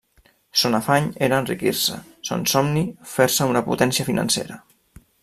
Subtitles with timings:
[0.59, 1.99] Son afany era enriquir-se;
[2.31, 4.59] son somni, fer-se una potència financera.